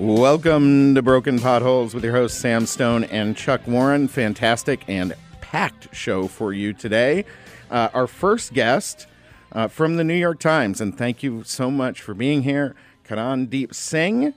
[0.00, 4.06] Welcome to Broken Potholes with your hosts Sam Stone and Chuck Warren.
[4.06, 7.24] Fantastic and packed show for you today.
[7.68, 9.08] Uh, our first guest
[9.50, 13.46] uh, from the New York Times, and thank you so much for being here, Karan
[13.46, 14.34] Deep Singh,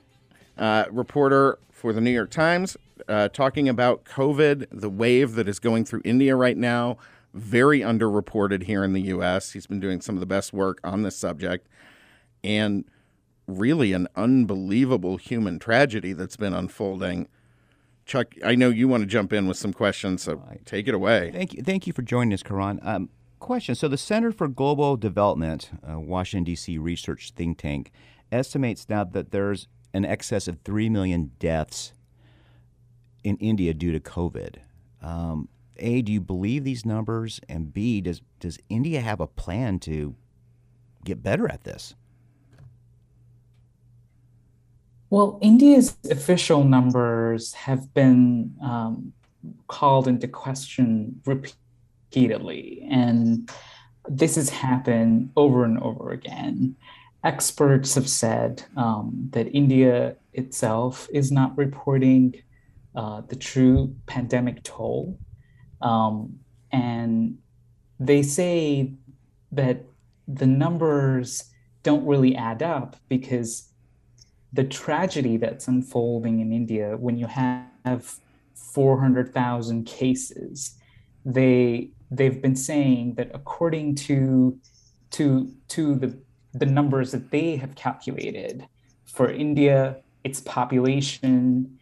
[0.58, 2.76] uh, reporter for the New York Times,
[3.08, 6.98] uh, talking about COVID, the wave that is going through India right now.
[7.36, 9.52] Very underreported here in the U.S.
[9.52, 11.68] He's been doing some of the best work on this subject.
[12.44, 12.84] And
[13.52, 17.28] really an unbelievable human tragedy that's been unfolding.
[18.06, 20.66] Chuck, I know you want to jump in with some questions, so right.
[20.66, 21.32] take it away.
[21.32, 21.64] Thank you.
[21.64, 22.80] Thank you for joining us, Karan.
[22.82, 23.76] Um, question.
[23.76, 26.78] So, the Center for Global Development, uh, Washington, D.C.
[26.78, 27.92] research think tank,
[28.32, 31.94] estimates now that there's an excess of 3 million deaths
[33.24, 34.58] in India due to COVID.
[35.02, 37.40] Um, a, do you believe these numbers?
[37.50, 40.16] And B, does, does India have a plan to
[41.04, 41.96] get better at this?
[45.12, 49.12] Well, India's official numbers have been um,
[49.68, 53.52] called into question repeatedly, and
[54.08, 56.78] this has happened over and over again.
[57.26, 62.42] Experts have said um, that India itself is not reporting
[62.96, 65.20] uh, the true pandemic toll.
[65.82, 66.40] Um,
[66.72, 67.38] and
[68.00, 68.94] they say
[69.52, 69.84] that
[70.30, 71.52] the numbers
[71.84, 73.71] don't really add up because
[74.54, 78.16] the tragedy that's unfolding in India when you have
[78.54, 80.76] 400,000 cases.
[81.26, 84.60] They they've been saying that according to
[85.12, 86.18] to to the
[86.54, 88.68] the numbers that they have calculated
[89.06, 91.78] for India, its population,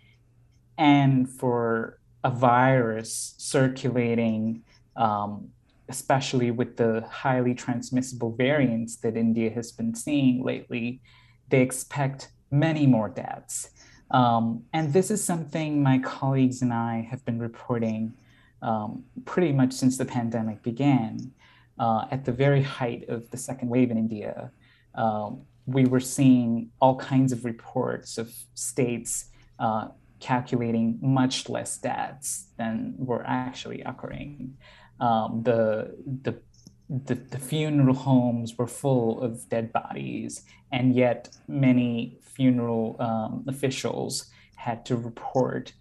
[0.78, 4.64] and for a virus circulating,
[4.96, 5.50] um,
[5.88, 11.02] especially with the highly transmissible variants that India has been seeing lately,
[11.50, 13.70] they expect many more deaths.
[14.12, 18.14] Um, and this is something my colleagues and I have been reporting
[18.62, 21.32] um, pretty much since the pandemic began.
[21.78, 24.52] Uh, at the very height of the second wave in India,
[24.96, 29.88] um, we were seeing all kinds of reports of states uh,
[30.20, 34.58] calculating much less deaths than were actually occurring.
[35.00, 36.42] Um, the, the
[36.90, 44.32] the, the funeral homes were full of dead bodies, and yet many funeral um, officials
[44.56, 45.74] had to report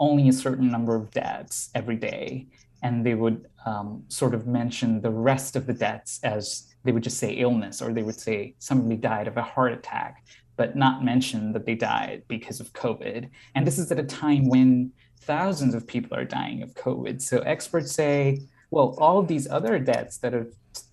[0.00, 2.46] only a certain number of deaths every day.
[2.82, 7.02] And they would um, sort of mention the rest of the deaths as they would
[7.02, 10.24] just say illness, or they would say somebody died of a heart attack,
[10.56, 13.28] but not mention that they died because of COVID.
[13.54, 17.22] And this is at a time when thousands of people are dying of COVID.
[17.22, 18.40] So experts say,
[18.74, 20.48] well, all of these other deaths that have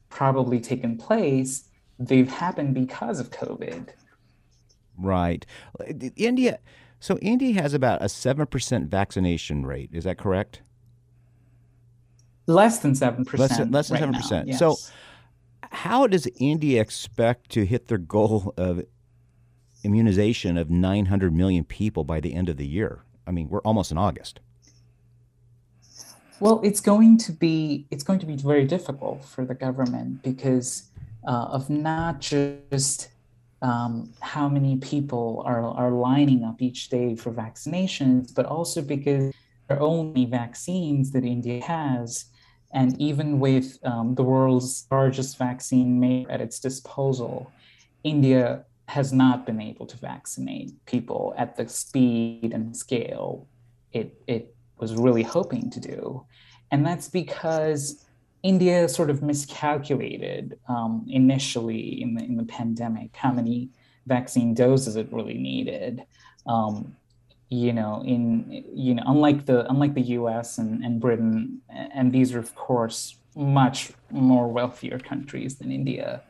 [0.07, 3.89] probably taken place, they've happened because of COVID.
[4.99, 5.43] Right.
[6.15, 6.59] India,
[6.99, 9.89] so India has about a 7% vaccination rate.
[9.93, 10.61] Is that correct?
[12.45, 13.39] Less than 7%.
[13.39, 14.31] Less than, less than right 7%.
[14.31, 14.59] Now, yes.
[14.59, 14.75] So,
[15.71, 18.83] how does India expect to hit their goal of
[19.83, 23.05] immunization of 900 million people by the end of the year?
[23.25, 24.39] I mean, we're almost in August.
[26.41, 30.89] Well, it's going to be it's going to be very difficult for the government because
[31.27, 33.09] uh, of not just
[33.61, 39.31] um, how many people are, are lining up each day for vaccinations, but also because
[39.67, 42.25] there are only vaccines that India has.
[42.73, 47.51] And even with um, the world's largest vaccine made at its disposal,
[48.03, 53.47] India has not been able to vaccinate people at the speed and scale
[53.93, 56.25] it, it was really hoping to do.
[56.71, 58.03] And that's because
[58.43, 63.69] India sort of miscalculated um, initially in the, in the pandemic how many
[64.07, 66.03] vaccine doses it really needed.
[66.47, 66.95] Um,
[67.49, 70.57] you know, in you know, unlike the unlike the U.S.
[70.57, 76.21] and, and Britain, and these are of course much more wealthier countries than India.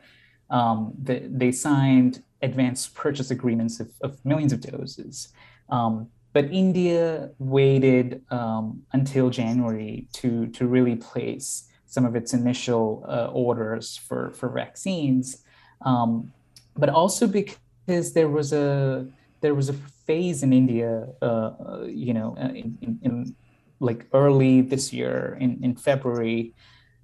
[0.50, 5.28] Um, they, they signed advanced purchase agreements of, of millions of doses.
[5.70, 13.04] Um, but India waited um, until January to, to really place some of its initial
[13.06, 15.44] uh, orders for, for vaccines,
[15.82, 16.32] um,
[16.74, 19.06] but also because there was a
[19.42, 19.72] there was a
[20.06, 23.36] phase in India, uh, uh you know, uh, in, in, in,
[23.80, 26.54] like early this year in, in February,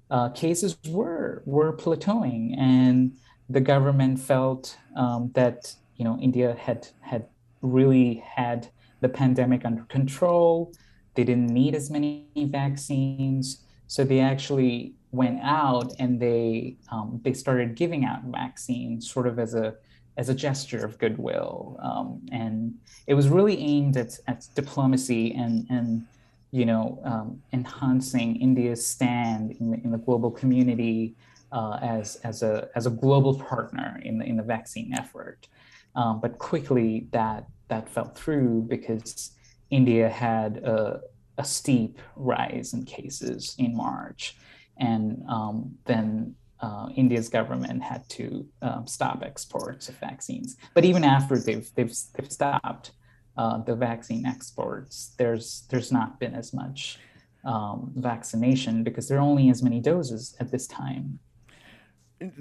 [0.09, 3.11] uh, cases were were plateauing, and
[3.49, 7.27] the government felt um, that you know India had had
[7.61, 8.69] really had
[9.01, 10.73] the pandemic under control.
[11.15, 13.63] They didn't need as many vaccines.
[13.87, 19.39] So they actually went out and they um, they started giving out vaccines sort of
[19.39, 19.75] as a
[20.17, 22.75] as a gesture of goodwill, um, and
[23.07, 26.05] it was really aimed at, at diplomacy and and
[26.51, 31.15] you know um, enhancing India's stand in the, in the global community
[31.51, 35.47] uh, as as a as a global partner in the in the vaccine effort.
[35.95, 39.31] Um, but quickly that that fell through because
[39.69, 41.01] India had a,
[41.37, 44.35] a steep rise in cases in March,
[44.77, 50.57] and um, then uh, India's government had to um, stop exports of vaccines.
[50.73, 52.91] But even after they've they've, they've stopped
[53.37, 56.99] uh, the vaccine exports, there's there's not been as much
[57.45, 61.19] um, vaccination because there are only as many doses at this time.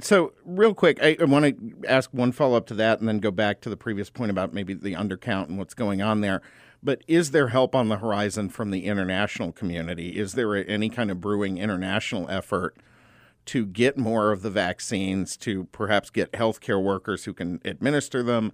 [0.01, 3.21] So, real quick, I, I want to ask one follow up to that and then
[3.21, 6.43] go back to the previous point about maybe the undercount and what's going on there.
[6.83, 10.19] But is there help on the horizon from the international community?
[10.19, 12.77] Is there any kind of brewing international effort
[13.47, 18.53] to get more of the vaccines, to perhaps get healthcare workers who can administer them,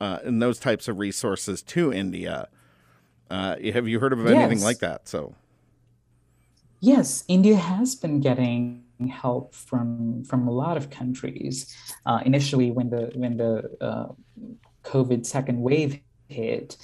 [0.00, 2.48] uh, and those types of resources to India?
[3.30, 4.64] Uh, have you heard of anything yes.
[4.64, 5.08] like that?
[5.08, 5.34] So,
[6.80, 11.72] yes, India has been getting help from from a lot of countries.
[12.04, 14.08] Uh, initially, when the when the uh,
[14.82, 16.76] COVID second wave hit,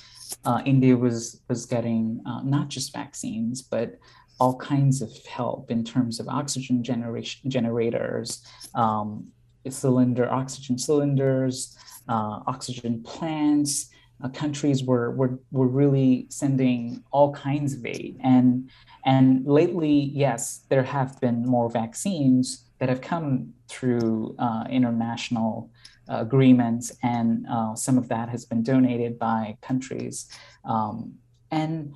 [0.45, 3.99] uh, India was was getting uh, not just vaccines but
[4.41, 8.45] all kinds of help in terms of oxygen generation generators,
[8.75, 9.31] um,
[9.69, 11.77] cylinder oxygen cylinders,
[12.09, 13.91] uh, oxygen plants.
[14.23, 18.71] Uh, countries were, were were really sending all kinds of aid and
[19.05, 25.71] and lately, yes, there have been more vaccines that have come through uh, international
[26.09, 30.29] uh, agreements, and uh, some of that has been donated by countries.
[30.65, 31.15] Um,
[31.51, 31.95] and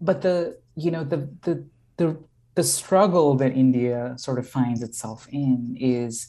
[0.00, 1.64] but the you know the the
[1.96, 2.16] the
[2.54, 6.28] the struggle that India sort of finds itself in is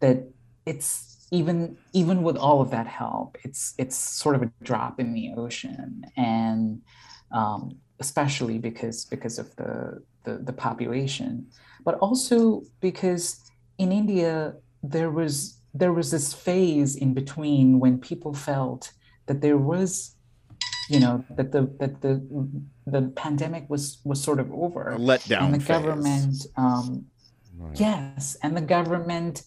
[0.00, 0.28] that
[0.66, 5.12] it's even even with all of that help, it's it's sort of a drop in
[5.12, 6.82] the ocean, and
[7.30, 11.46] um, especially because because of the, the, the population,
[11.84, 13.40] but also because
[13.78, 18.92] in India there was there was this phase in between when people felt
[19.26, 20.16] that there was
[20.88, 22.20] you know that the that the
[22.86, 25.68] the pandemic was was sort of over a letdown and the phase.
[25.68, 27.06] government um,
[27.56, 27.78] right.
[27.78, 29.44] yes and the government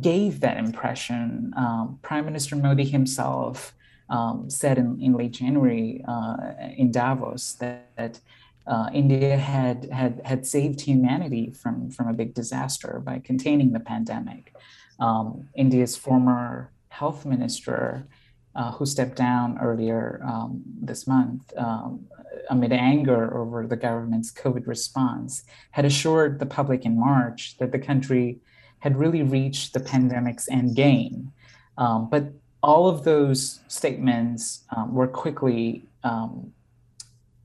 [0.00, 3.74] gave that impression um, prime minister modi himself
[4.08, 6.36] um, said in, in late January uh,
[6.76, 8.20] in Davos that, that
[8.66, 13.80] uh, India had, had, had saved humanity from, from a big disaster by containing the
[13.80, 14.54] pandemic.
[14.98, 18.06] Um, India's former health minister,
[18.54, 22.06] uh, who stepped down earlier um, this month um,
[22.48, 27.78] amid anger over the government's COVID response, had assured the public in March that the
[27.78, 28.38] country
[28.78, 31.32] had really reached the pandemic's end game.
[31.76, 32.32] Um, but
[32.66, 36.52] all of those statements um, were quickly um,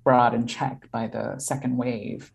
[0.04, 2.32] brought in check by the second wave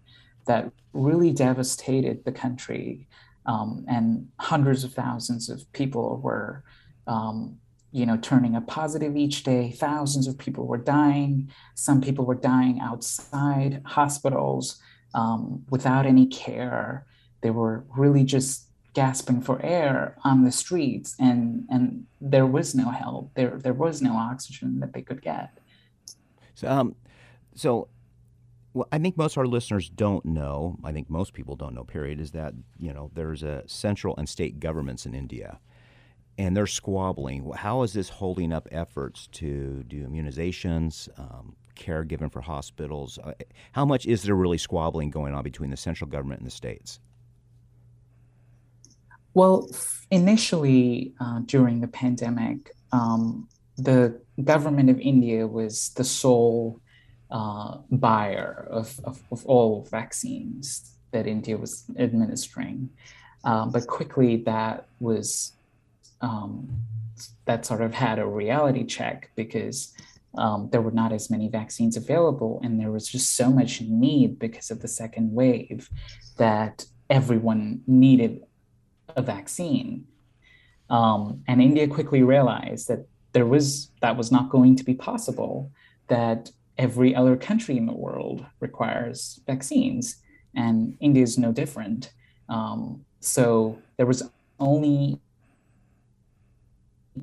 [0.47, 3.09] that really devastated the country.
[3.45, 6.63] Um, and hundreds of thousands of people were,
[7.09, 7.59] um,
[7.91, 9.73] you know, turning a positive each day.
[9.73, 11.51] Thousands of people were dying.
[11.75, 14.81] Some people were dying outside hospitals
[15.13, 17.05] um, without any care.
[17.41, 18.66] They were really just
[18.97, 24.01] gasping for air on the streets and and there was no help there there was
[24.01, 25.59] no oxygen that they could get
[26.55, 26.97] so um
[27.55, 27.89] so
[28.73, 30.77] well, I think most of our listeners don't know.
[30.85, 31.85] I think most people don't know.
[31.85, 32.21] Period.
[32.21, 35.61] Is that you know there's a central and state governments in India,
[36.37, 37.51] and they're squabbling.
[37.57, 43.19] How is this holding up efforts to do immunizations, um, care given for hospitals?
[43.25, 43.33] Uh,
[43.73, 47.01] how much is there really squabbling going on between the central government and the states?
[49.37, 49.69] Well,
[50.11, 56.81] initially uh, during the pandemic, um, the government of India was the sole
[57.31, 62.89] uh, buyer of, of, of, all vaccines that India was administering.
[63.45, 65.53] Um, but quickly that was,
[66.23, 66.71] um,
[67.45, 69.93] that sort of had a reality check because
[70.39, 74.39] um, there were not as many vaccines available and there was just so much need
[74.39, 75.91] because of the second wave
[76.39, 78.41] that everyone needed
[79.17, 80.07] a vaccine.
[80.89, 85.71] Um, and India quickly realized that there was that was not going to be possible.
[86.09, 90.17] That every other country in the world requires vaccines,
[90.55, 92.13] and India is no different.
[92.49, 94.23] Um, so there was
[94.61, 95.21] only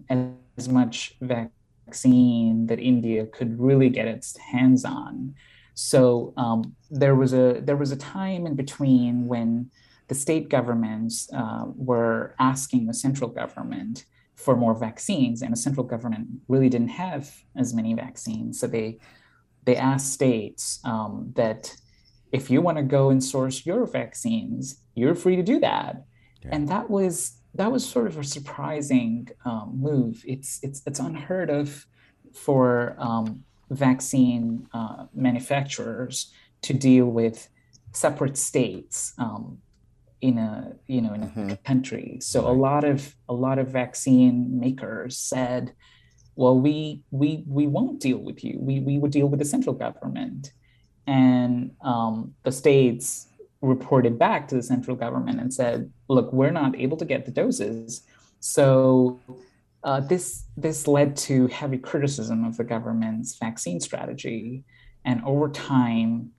[0.09, 5.33] as much vaccine that India could really get its hands on.
[5.73, 9.71] So um, there was a there was a time in between when
[10.13, 14.05] the state governments uh, were asking the central government
[14.35, 18.59] for more vaccines, and the central government really didn't have as many vaccines.
[18.59, 18.99] So they
[19.65, 21.75] they asked states um, that
[22.31, 26.05] if you want to go and source your vaccines, you're free to do that.
[26.43, 26.49] Yeah.
[26.51, 27.15] And that was
[27.55, 30.23] that was sort of a surprising um, move.
[30.27, 31.87] It's it's it's unheard of
[32.45, 37.49] for um, vaccine uh, manufacturers to deal with
[37.93, 39.57] separate states um,
[40.23, 41.53] in a you know in a mm-hmm.
[41.65, 42.17] country.
[42.21, 42.49] So right.
[42.49, 45.73] a lot of a lot of vaccine makers said,
[46.35, 48.57] "Well, we we we won't deal with you.
[48.59, 50.53] We we would deal with the central government."
[51.05, 53.27] And um, the states
[53.59, 57.31] reported back to the central government and said, "Look, we're not able to get the
[57.31, 58.03] doses."
[58.39, 59.19] So
[59.83, 64.63] uh, this this led to heavy criticism of the government's vaccine strategy,
[65.03, 66.31] and over time,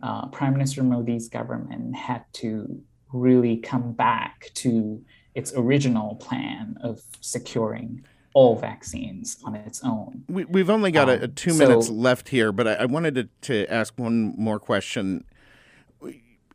[0.00, 2.80] uh, Prime Minister Modi's government had to
[3.12, 5.04] really come back to
[5.34, 8.04] its original plan of securing
[8.34, 10.24] all vaccines on its own.
[10.28, 12.84] We, have only got um, a, a two so, minutes left here, but I, I
[12.86, 15.24] wanted to, to ask one more question.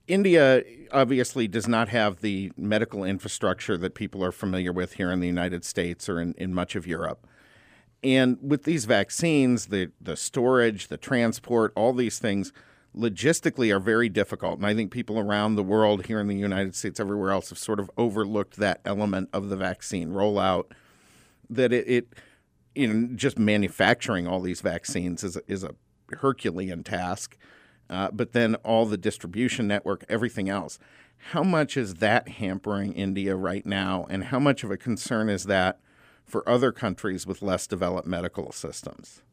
[0.08, 5.20] India obviously does not have the medical infrastructure that people are familiar with here in
[5.20, 7.28] the United States or in, in much of Europe.
[8.04, 12.54] And with these vaccines, the, the storage, the transport, all these things
[12.98, 14.58] logistically are very difficult.
[14.58, 17.58] And I think people around the world, here in the United States, everywhere else, have
[17.58, 20.66] sort of overlooked that element of the vaccine rollout.
[21.50, 22.08] That it, it
[22.76, 25.76] you know, just manufacturing all these vaccines is a, is a
[26.12, 27.38] Herculean task
[27.90, 30.80] uh, but then all the distribution network, everything else.
[31.32, 35.46] How much is that hampering India right now, and how much of a concern is
[35.46, 35.80] that
[36.26, 39.24] for other countries with less developed medical systems?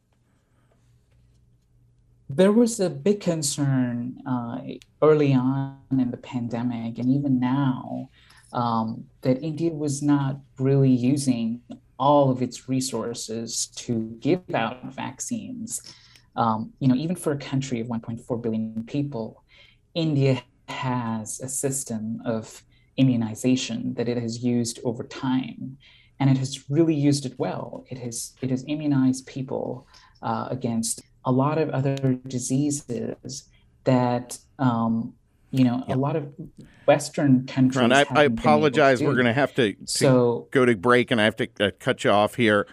[2.29, 4.59] There was a big concern uh,
[5.01, 8.09] early on in the pandemic, and even now,
[8.51, 11.61] um, that India was not really using
[11.99, 15.81] all of its resources to give out vaccines
[16.35, 19.43] um, you know, even for a country of 1.4 billion people,
[19.93, 22.63] India has a system of
[22.97, 25.77] immunization that it has used over time,
[26.19, 27.85] and it has really used it well.
[27.89, 29.87] It has it has immunized people
[30.21, 31.95] uh, against a lot of other
[32.27, 33.49] diseases
[33.83, 35.13] that um,
[35.51, 35.97] you know yep.
[35.97, 36.31] a lot of
[36.85, 37.81] Western countries.
[37.81, 39.01] Ron, I, I apologize.
[39.01, 42.03] We're going to have to, so, go to break, and I have to uh, cut
[42.03, 42.67] you off here.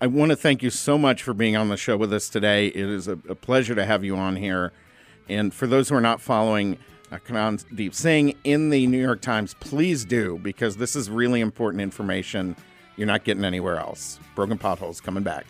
[0.00, 2.68] I want to thank you so much for being on the show with us today.
[2.68, 4.72] It is a, a pleasure to have you on here.
[5.28, 6.78] And for those who are not following
[7.10, 11.40] uh, Karan Deep Singh in the New York Times, please do, because this is really
[11.40, 12.56] important information
[12.96, 14.20] you're not getting anywhere else.
[14.34, 15.46] Broken Potholes coming back.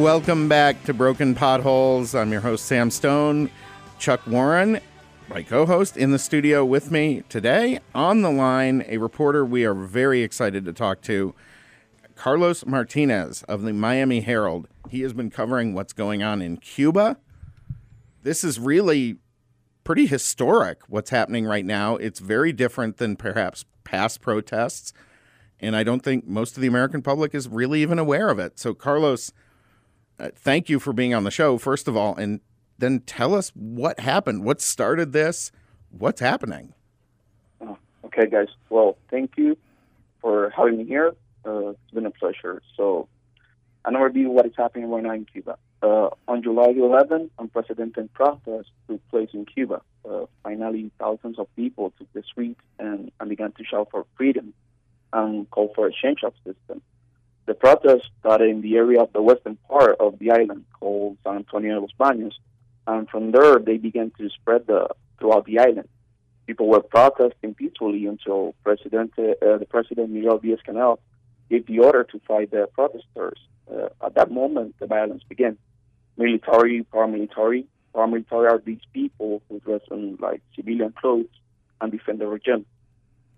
[0.00, 2.14] Welcome back to Broken Potholes.
[2.14, 3.50] I'm your host, Sam Stone.
[3.98, 4.80] Chuck Warren,
[5.28, 7.80] my co host, in the studio with me today.
[7.94, 11.34] On the line, a reporter we are very excited to talk to,
[12.14, 14.68] Carlos Martinez of the Miami Herald.
[14.88, 17.18] He has been covering what's going on in Cuba.
[18.22, 19.18] This is really
[19.84, 21.96] pretty historic what's happening right now.
[21.96, 24.94] It's very different than perhaps past protests.
[25.60, 28.58] And I don't think most of the American public is really even aware of it.
[28.58, 29.30] So, Carlos,
[30.34, 32.40] thank you for being on the show, first of all, and
[32.78, 34.44] then tell us what happened.
[34.44, 35.52] What started this?
[35.90, 36.74] What's happening?
[37.60, 38.48] Oh, okay, guys.
[38.68, 39.56] Well, thank you
[40.20, 41.14] for having me here.
[41.44, 42.62] Uh, it's been a pleasure.
[42.76, 43.08] So,
[43.84, 45.56] I know review what is happening right now in Cuba.
[45.82, 49.80] Uh, on July 11, unprecedented protests took place in Cuba.
[50.08, 54.52] Uh, finally, thousands of people took the streets and, and began to shout for freedom
[55.12, 56.82] and call for a change of system.
[57.50, 61.38] The protest started in the area of the western part of the island called San
[61.38, 62.34] Antonio de los Baños,
[62.86, 64.86] and from there they began to spread the,
[65.18, 65.88] throughout the island.
[66.46, 70.98] People were protesting peacefully until President, uh, the President Miguel Diaz-Canel
[71.50, 73.40] gave the order to fight the protesters.
[73.68, 75.58] Uh, at that moment, the violence began.
[76.16, 77.64] Military, paramilitary.
[77.92, 81.34] Paramilitary are these people who dress in like civilian clothes
[81.80, 82.64] and defend the regime.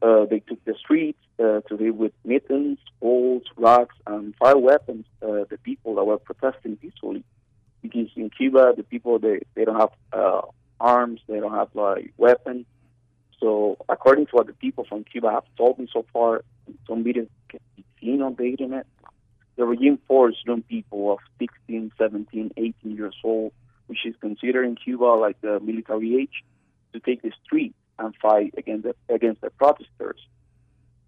[0.02, 5.06] Uh, they took the streets uh, to deal with mittens, poles, rocks, and fire weapons.
[5.23, 7.23] Uh, the people that were protesting peacefully,
[7.82, 10.40] because in Cuba, the people they they don't have uh,
[10.80, 12.66] arms, they don't have like weapons.
[13.38, 16.42] So according to what the people from Cuba have told me so far,
[16.88, 18.87] some videos can be seen on the internet.
[19.54, 23.52] The regime forced young people of 16, 17, 18 years old,
[23.87, 26.42] which is considered in Cuba like the military age,
[26.92, 30.21] to take the street and fight against the, against the protesters.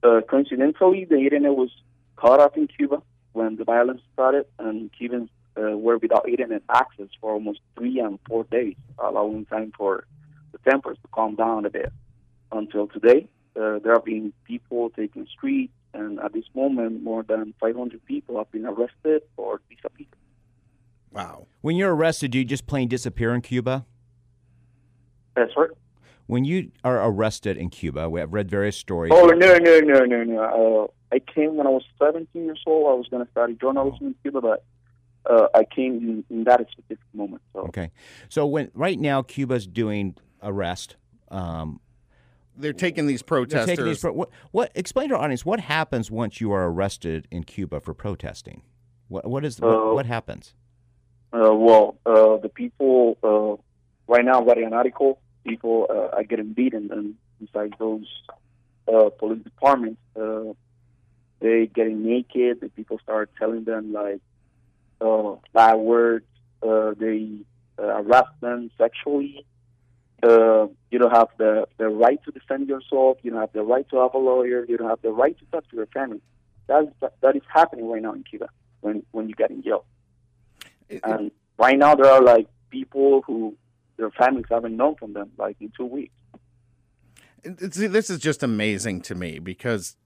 [0.03, 1.71] Uh, coincidentally, the internet was
[2.17, 7.09] cut off in Cuba when the violence started, and Cubans uh, were without internet access
[7.21, 10.07] for almost three and four days, allowing time for
[10.53, 11.93] the tempers to calm down a bit.
[12.53, 17.55] Until today, uh, there have been people taking streets, and at this moment, more than
[17.61, 20.09] 500 people have been arrested or disappeared.
[21.11, 21.47] Wow.
[21.61, 23.87] When you're arrested, do you just plain disappear in Cuba?
[25.35, 25.71] That's right.
[26.27, 29.13] When you are arrested in Cuba, we have read various stories.
[29.15, 30.41] Oh no no no no no!
[30.41, 32.91] Uh, I came when I was 17 years old.
[32.91, 34.65] I was going to study journalism in Cuba, but
[35.29, 37.43] uh, I came in, in, that specific moment.
[37.53, 37.61] So.
[37.61, 37.91] Okay,
[38.29, 40.97] so when right now Cuba's doing arrest.
[41.31, 41.81] Um,
[42.57, 43.67] they're taking these protesters.
[43.67, 44.71] Taking these pro- what, what?
[44.75, 48.63] Explain to our audience what happens once you are arrested in Cuba for protesting.
[49.09, 50.55] What what is what, Uh, what happens?
[51.33, 55.19] Uh, well, uh, the people uh, right now writing an article.
[55.45, 58.07] People uh, are getting beaten, and inside those
[58.93, 60.53] uh, police departments, uh,
[61.41, 62.61] they getting naked.
[62.61, 64.21] The people start telling them like
[65.01, 66.27] uh, bad words.
[66.63, 67.29] Uh, they
[67.79, 69.45] uh, harass them sexually.
[70.23, 73.19] Uh, you don't have the, the right to defend yourself.
[73.23, 74.65] You don't have the right to have a lawyer.
[74.67, 76.23] You don't have the right to talk to your family.
[76.67, 76.87] That's,
[77.21, 78.49] that is happening right now in Cuba
[78.81, 79.85] when, when you get in jail.
[81.03, 83.55] And right now, there are like people who
[83.97, 86.15] their families haven't known from them like in two weeks.
[87.71, 89.97] See, this is just amazing to me because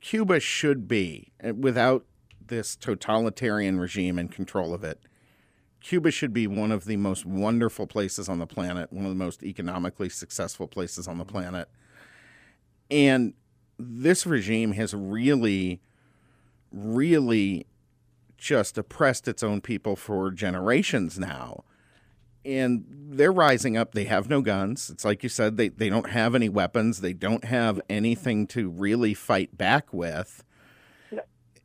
[0.00, 2.04] Cuba should be, uh, without
[2.46, 5.00] this totalitarian regime in control of it,
[5.80, 9.16] Cuba should be one of the most wonderful places on the planet, one of the
[9.16, 11.68] most economically successful places on the planet.
[12.90, 13.34] And
[13.78, 15.80] this regime has really,
[16.72, 17.66] really
[18.36, 21.64] just oppressed its own people for generations now.
[22.48, 23.92] And they're rising up.
[23.92, 24.88] They have no guns.
[24.88, 27.02] It's like you said, they, they don't have any weapons.
[27.02, 30.42] They don't have anything to really fight back with.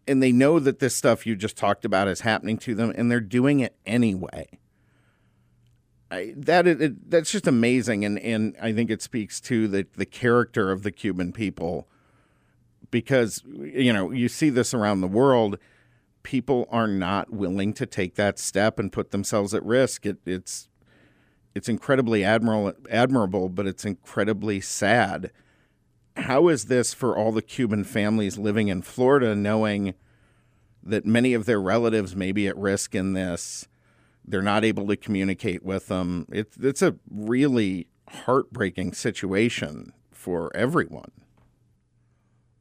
[0.05, 3.09] And they know that this stuff you just talked about is happening to them, and
[3.09, 4.59] they're doing it anyway.
[6.11, 9.87] I, that it, it, that's just amazing, and, and I think it speaks to the,
[9.95, 11.87] the character of the Cuban people
[12.91, 15.57] because you know you see this around the world
[16.23, 20.05] people are not willing to take that step and put themselves at risk.
[20.05, 20.69] It, it's
[21.55, 25.31] it's incredibly admirable, admirable, but it's incredibly sad.
[26.15, 29.93] How is this for all the Cuban families living in Florida, knowing
[30.83, 33.67] that many of their relatives may be at risk in this?
[34.25, 36.27] They're not able to communicate with them.
[36.31, 41.11] It's it's a really heartbreaking situation for everyone.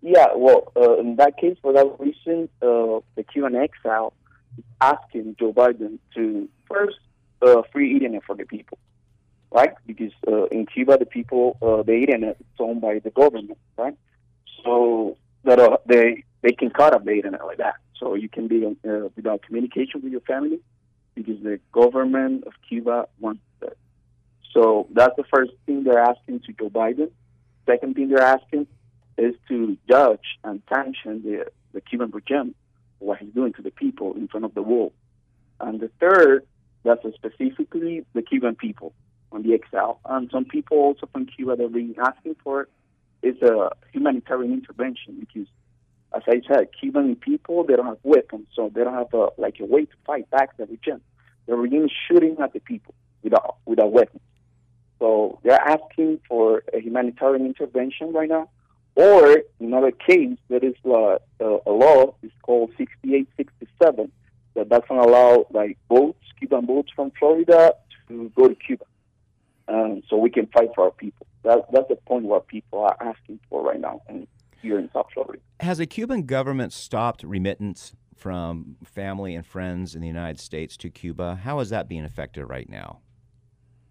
[0.00, 4.12] Yeah, well, uh, in that case, for that reason, uh, the Cuban exile
[4.58, 6.98] is asking Joe Biden to first
[7.40, 8.78] uh, free internet for the people,
[9.52, 9.74] right?
[9.86, 13.96] Because uh, in Cuba, the people, uh, the internet is owned by the government, right?
[14.64, 18.48] So that uh, they they can cut off the internet like that, so you can
[18.48, 20.60] be uh, without communication with your family,
[21.14, 23.76] because the government of Cuba wants that.
[24.52, 27.10] So that's the first thing they're asking to Joe Biden.
[27.66, 28.66] Second thing they're asking
[29.16, 32.54] is to judge and sanction the, the Cuban regime
[32.98, 34.92] what he's doing to the people in front of the world.
[35.60, 36.46] And the third,
[36.84, 38.92] that's specifically the Cuban people
[39.32, 40.00] on the exile.
[40.04, 42.68] And some people also from Cuba that are being asking for
[43.22, 45.46] is a humanitarian intervention because,
[46.14, 49.60] as I said, Cuban people, they don't have weapons, so they don't have a, like
[49.60, 51.00] a way to fight back the regime.
[51.46, 54.22] The regime is shooting at the people without, without weapons.
[54.98, 58.48] So they're asking for a humanitarian intervention right now
[58.94, 64.12] or another case that is uh, a law is called 6867
[64.54, 67.74] that doesn't allow like boats, Cuban boats from Florida
[68.08, 68.84] to go to Cuba,
[69.68, 71.26] um, so we can fight for our people.
[71.44, 74.26] That, that's the point what people are asking for right now and
[74.60, 75.42] here in South Florida.
[75.60, 80.90] Has the Cuban government stopped remittance from family and friends in the United States to
[80.90, 81.40] Cuba?
[81.42, 83.00] How is that being affected right now?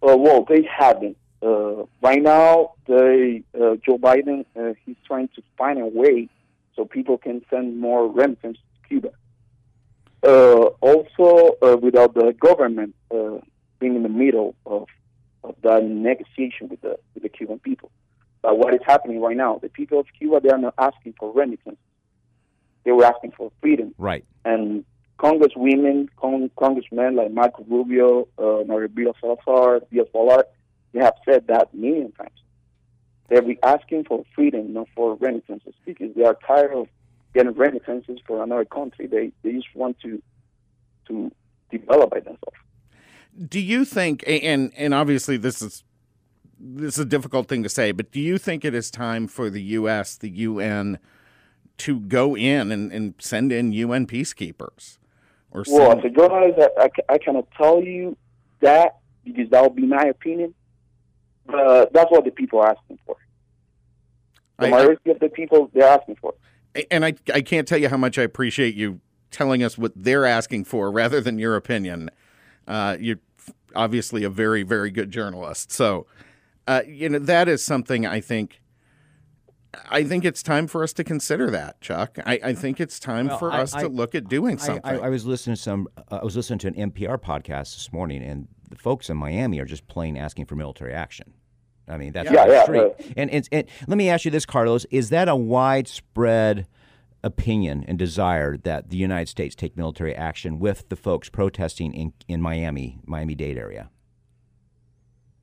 [0.02, 1.16] Uh, well, they haven't.
[1.42, 6.28] Uh, right now, the uh, Joe Biden uh, he's trying to find a way
[6.74, 9.10] so people can send more remittance to Cuba.
[10.24, 13.38] Uh, also, uh, without the government uh,
[13.80, 14.86] being in the middle of,
[15.44, 17.90] of that negotiation with the with the Cuban people,
[18.42, 19.58] But what is happening right now?
[19.58, 21.78] The people of Cuba they are not asking for remittances.
[22.84, 23.94] They were asking for freedom.
[23.98, 24.24] Right.
[24.44, 24.84] And
[25.18, 30.44] congresswomen, con- congressmen like Marco Rubio, uh, Maria Salazar, Diaz Balart,
[30.92, 32.30] they have said that million times.
[33.28, 36.88] They'll be asking for freedom, not for remittances, because they are tired of
[37.34, 39.06] getting remittances for another country.
[39.06, 40.20] They they just want to
[41.08, 41.30] to
[41.70, 42.58] develop by themselves.
[43.48, 45.84] Do you think, and and obviously this is
[46.58, 49.50] this is a difficult thing to say, but do you think it is time for
[49.50, 50.98] the U.S., the UN,
[51.78, 54.98] to go in and, and send in UN peacekeepers?
[55.50, 55.78] Or send...
[55.78, 58.16] well, a journalist, I, I, I cannot tell you
[58.60, 60.54] that because that would be my opinion.
[61.46, 63.16] But that's what the people are asking for.
[64.58, 66.34] The I, majority of the people they're asking for.
[66.90, 70.24] And I I can't tell you how much I appreciate you telling us what they're
[70.24, 72.10] asking for rather than your opinion.
[72.66, 73.20] Uh, you're
[73.74, 76.06] obviously a very very good journalist, so
[76.66, 78.60] uh, you know that is something I think.
[79.88, 82.18] I think it's time for us to consider that, Chuck.
[82.26, 84.84] I, I think it's time well, for I, us I, to look at doing something.
[84.84, 85.88] I, was listening to some.
[85.96, 89.60] Uh, I was listening to an NPR podcast this morning, and the folks in Miami
[89.60, 91.32] are just plain asking for military action.
[91.88, 92.92] I mean, that's yeah, yeah, street.
[92.98, 93.06] Yeah.
[93.16, 96.66] And, and, and let me ask you this, Carlos: Is that a widespread
[97.24, 102.12] opinion and desire that the United States take military action with the folks protesting in
[102.28, 103.90] in Miami, Miami-Dade area?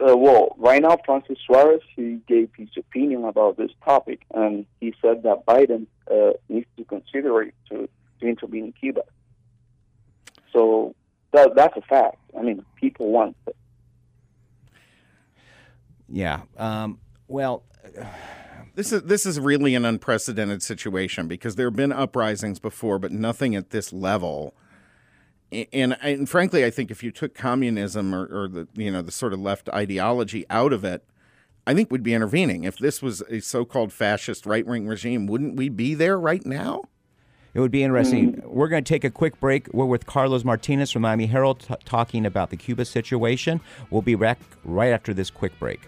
[0.01, 4.93] Uh, well, right now, Francis Suarez he gave his opinion about this topic, and he
[5.01, 7.89] said that Biden uh, needs to consider it to,
[8.21, 9.03] to intervene in Cuba.
[10.53, 10.95] So
[11.33, 12.17] that, that's a fact.
[12.37, 13.55] I mean, people want it.
[16.07, 16.41] Yeah.
[16.57, 17.63] Um, well.
[18.75, 23.11] This is this is really an unprecedented situation because there have been uprisings before, but
[23.11, 24.53] nothing at this level.
[25.51, 29.11] And, and frankly, I think if you took communism or, or the you know the
[29.11, 31.03] sort of left ideology out of it,
[31.65, 32.63] I think we'd be intervening.
[32.63, 36.83] If this was a so-called fascist right-wing regime, wouldn't we be there right now?
[37.53, 38.33] It would be interesting.
[38.33, 38.45] Mm.
[38.45, 39.73] We're going to take a quick break.
[39.73, 43.59] We're with Carlos Martinez from Miami Herald t- talking about the Cuba situation.
[43.89, 45.81] We'll be back right after this quick break.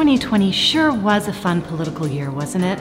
[0.00, 2.78] 2020 sure was a fun political year, wasn't it?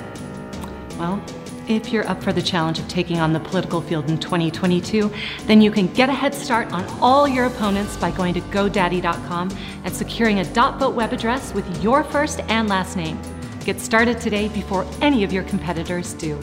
[0.97, 1.21] Well,
[1.67, 5.11] if you're up for the challenge of taking on the political field in 2022,
[5.43, 9.49] then you can get a head start on all your opponents by going to GoDaddy.com
[9.83, 13.19] and securing a .vote web address with your first and last name.
[13.65, 16.39] Get started today before any of your competitors do.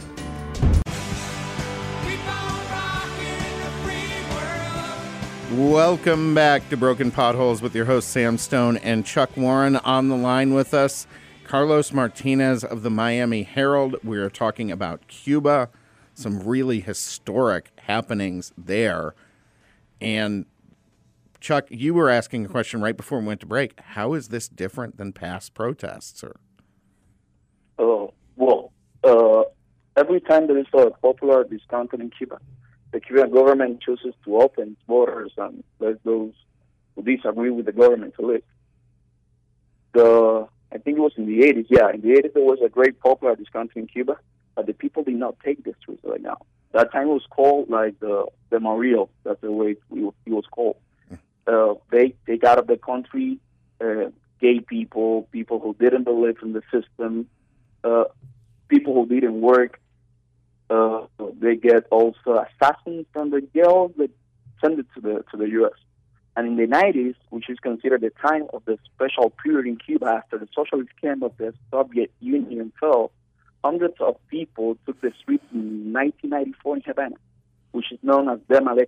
[5.56, 10.14] Welcome back to Broken Potholes with your host Sam Stone and Chuck Warren on the
[10.14, 11.06] line with us.
[11.44, 13.96] Carlos Martinez of the Miami Herald.
[14.04, 15.70] We are talking about Cuba,
[16.12, 19.14] some really historic happenings there.
[19.98, 20.44] And
[21.40, 23.80] Chuck, you were asking a question right before we went to break.
[23.80, 26.22] How is this different than past protests?
[26.22, 26.36] Or
[27.78, 29.44] oh well, uh,
[29.96, 32.40] every time there is a popular discounted in Cuba,
[32.92, 36.32] the Cuban government chooses to open its borders and let those
[36.94, 38.42] who disagree with the government to live.
[39.92, 41.66] The I think it was in the 80s.
[41.68, 44.18] Yeah, in the 80s there was a great popular discounting in Cuba,
[44.54, 46.38] but the people did not take the streets right now.
[46.72, 49.10] That time it was called like the the Mariel.
[49.24, 50.76] That's the way it was called.
[51.46, 53.38] Uh, they they got out of the country.
[53.80, 57.28] Uh, gay people, people who didn't believe in the system,
[57.84, 58.04] uh,
[58.68, 59.80] people who didn't work,
[60.70, 61.06] uh,
[61.40, 63.92] they get also assassins from the jail.
[63.96, 64.10] that
[64.60, 65.72] send it to the to the U.S.
[66.36, 70.22] And in the 90s, which is considered the time of the special period in Cuba
[70.22, 73.10] after the socialist camp of the Soviet Union fell,
[73.64, 77.16] hundreds of people took the streets in 1994 in Havana,
[77.72, 78.86] which is known as Dema de.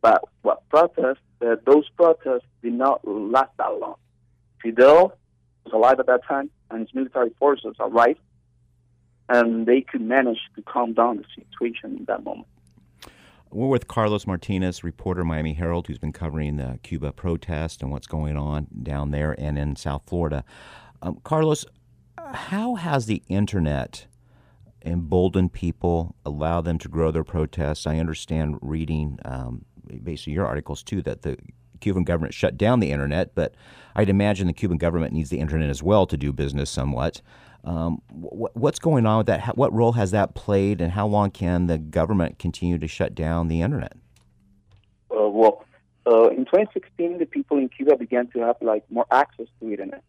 [0.00, 3.96] But what protests, uh, those protests did not last that long.
[4.62, 5.18] Fidel
[5.64, 8.20] was alive at that time, and his military forces arrived
[9.30, 12.48] and they could manage to calm down the situation in that moment.
[13.52, 18.06] We're with Carlos Martinez, reporter, Miami Herald, who's been covering the Cuba protest and what's
[18.06, 20.44] going on down there and in South Florida.
[21.02, 21.64] Um, Carlos,
[22.32, 24.06] how has the internet
[24.84, 27.86] emboldened people, allow them to grow their protests?
[27.86, 29.64] I understand reading um,
[30.04, 31.36] basically your articles too that the
[31.80, 33.54] Cuban government shut down the internet, but
[33.96, 37.20] I'd imagine the Cuban government needs the internet as well to do business somewhat.
[37.64, 39.40] Um, wh- what's going on with that?
[39.40, 43.14] How, what role has that played, and how long can the government continue to shut
[43.14, 43.92] down the internet?
[45.10, 45.64] Uh, well,
[46.06, 50.02] uh, in 2016, the people in Cuba began to have like more access to internet.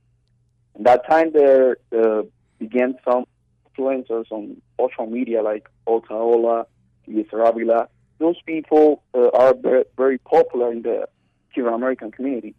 [0.75, 2.23] And that time there uh,
[2.59, 3.25] began some
[3.77, 6.65] influencers on social media like Otaola,
[7.07, 7.87] Luis Ravila.
[8.19, 9.53] Those people uh, are
[9.97, 11.07] very popular in the
[11.53, 12.55] Cuban American community.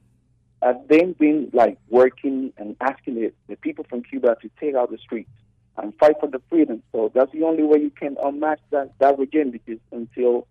[0.62, 4.90] And they've been like working and asking the, the people from Cuba to take out
[4.90, 5.30] the streets
[5.76, 6.82] and fight for the freedom.
[6.92, 10.46] So that's the only way you can unmask that, that regime because until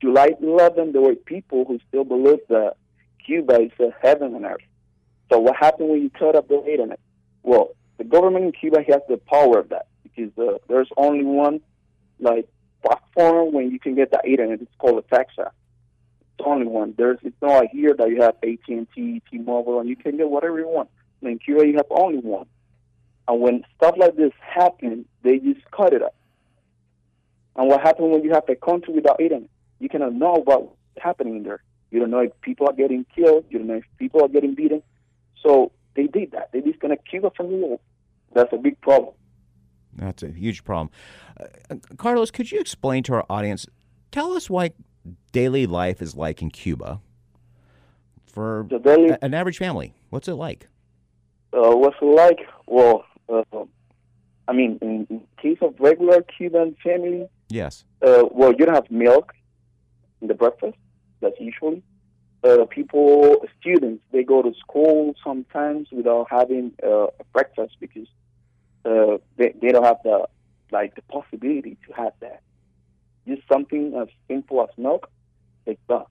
[0.00, 2.74] July 11, there were people who still believe that
[3.24, 4.60] Cuba is a heaven on earth.
[5.32, 7.00] So what happened when you cut up the internet?
[7.42, 11.60] Well, the government in Cuba has the power of that because uh, there's only one
[12.20, 12.48] like
[12.84, 14.60] platform when you can get the internet.
[14.60, 15.26] It's called ETECSA.
[15.38, 15.65] It's
[16.44, 16.94] only one.
[16.96, 20.16] There's it's not like here that you have AT and T, T-Mobile, and you can
[20.16, 20.88] get whatever you want.
[21.22, 22.46] In Cuba, you have only one.
[23.26, 26.14] And when stuff like this happen, they just cut it up.
[27.56, 29.48] And what happens when you have a country without internet?
[29.80, 30.68] You cannot know what's
[30.98, 31.62] happening there.
[31.90, 33.44] You don't know if people are getting killed.
[33.50, 34.82] You don't know if people are getting beaten.
[35.42, 36.52] So they did that.
[36.52, 37.80] They disconnect Cuba from the world.
[38.34, 39.14] That's a big problem.
[39.94, 40.90] That's a huge problem.
[41.40, 43.66] Uh, Carlos, could you explain to our audience,
[44.12, 44.72] tell us why
[45.32, 47.00] daily life is like in Cuba
[48.26, 49.94] for daily, an average family?
[50.10, 50.68] What's it like?
[51.52, 52.40] Uh, what's it like?
[52.66, 53.64] Well, uh,
[54.48, 57.84] I mean, in, case of regular Cuban family, yes.
[58.02, 59.32] Uh, well, you don't have milk
[60.20, 60.76] in the breakfast.
[61.20, 61.82] That's usually
[62.46, 68.06] uh, people, students, they go to school sometimes without having uh, breakfast because
[68.84, 70.26] uh, they, they don't have the
[70.72, 72.42] like the possibility to have that.
[73.26, 75.10] Just something as simple as milk,
[75.66, 76.04] it's done.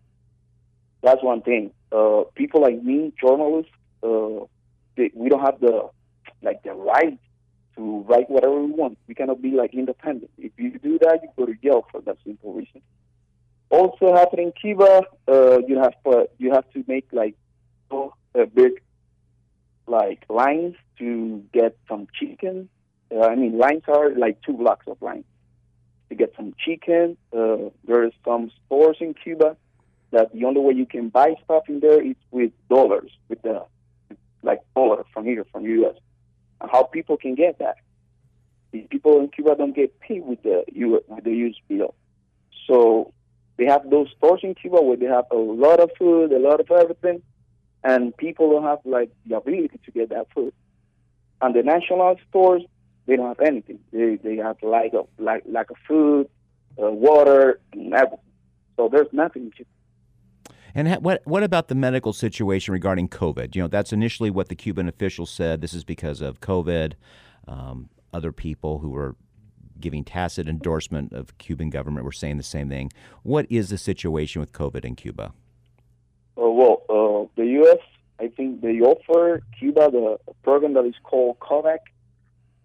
[1.01, 1.71] That's one thing.
[1.91, 3.71] Uh, people like me, journalists,
[4.03, 4.45] uh,
[4.97, 5.89] they, we don't have the
[6.41, 7.17] like the right
[7.75, 8.97] to write whatever we want.
[9.07, 10.31] We cannot be like independent.
[10.37, 12.81] If you do that, you go to jail for that simple reason.
[13.69, 17.35] Also happening in Cuba, uh, you have to, you have to make like
[18.35, 18.81] a big
[19.87, 22.69] like lines to get some chicken.
[23.13, 25.25] Uh, I mean, lines are like two blocks of lines
[26.09, 27.17] to get some chicken.
[27.35, 29.57] Uh, there is some stores in Cuba
[30.11, 33.65] that the only way you can buy stuff in there is with dollars, with the
[34.43, 35.95] like dollar from here, from U.S.
[36.61, 37.77] And how people can get that?
[38.71, 41.55] The people in Cuba don't get paid with the U with the U.S.
[41.67, 41.95] bill,
[42.67, 43.13] so
[43.57, 46.59] they have those stores in Cuba where they have a lot of food, a lot
[46.59, 47.21] of everything,
[47.83, 50.53] and people don't have like the ability to get that food.
[51.41, 52.63] And the national stores,
[53.05, 53.79] they don't have anything.
[53.91, 56.27] They they have lack of like lack of food,
[56.81, 58.19] uh, water, and everything.
[58.77, 59.51] So there's nothing.
[60.73, 63.55] And what what about the medical situation regarding COVID?
[63.55, 65.61] You know, that's initially what the Cuban officials said.
[65.61, 66.93] This is because of COVID.
[67.47, 69.15] Um, other people who were
[69.79, 72.91] giving tacit endorsement of Cuban government were saying the same thing.
[73.23, 75.33] What is the situation with COVID in Cuba?
[76.37, 77.79] Uh, well, uh, the U.S.
[78.19, 81.79] I think they offer Cuba the program that is called COVAX.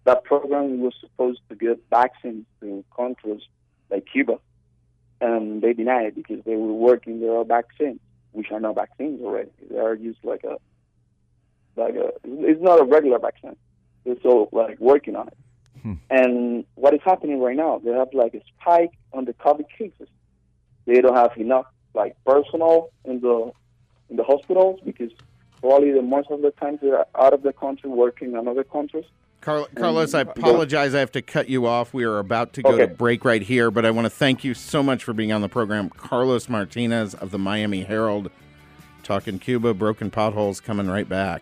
[0.03, 3.41] That program was supposed to give vaccines to countries
[3.89, 4.39] like Cuba,
[5.19, 7.99] and they denied it because they were working their vaccines,
[8.31, 9.51] which are not vaccines already.
[9.69, 10.57] They are used like a
[11.75, 12.11] like a.
[12.23, 13.55] It's not a regular vaccine.
[14.03, 15.37] They're still like working on it.
[15.83, 15.93] Hmm.
[16.09, 17.81] And what is happening right now?
[17.83, 20.07] They have like a spike on the COVID cases.
[20.85, 23.51] They don't have enough like personnel in the
[24.09, 25.11] in the hospitals because
[25.61, 29.05] probably the most of the times they're out of the country working in other countries.
[29.41, 30.93] Carl, Carlos, I apologize.
[30.93, 31.95] I have to cut you off.
[31.95, 32.85] We are about to go okay.
[32.85, 35.41] to break right here, but I want to thank you so much for being on
[35.41, 35.89] the program.
[35.89, 38.29] Carlos Martinez of the Miami Herald,
[39.01, 41.41] talking Cuba, broken potholes, coming right back.